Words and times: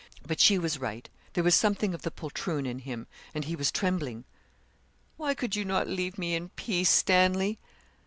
But 0.25 0.39
she 0.39 0.57
was 0.57 0.79
right; 0.79 1.07
there 1.33 1.43
was 1.43 1.53
something 1.53 1.93
of 1.93 2.01
the 2.01 2.09
poltroon 2.09 2.65
in 2.65 2.79
him, 2.79 3.05
and 3.35 3.45
he 3.45 3.55
was 3.55 3.71
trembling. 3.71 4.23
'Why 5.15 5.35
could 5.35 5.55
you 5.55 5.63
not 5.63 5.87
leave 5.87 6.17
me 6.17 6.33
in 6.33 6.49
peace, 6.49 6.89
Stanley?' 6.89 7.59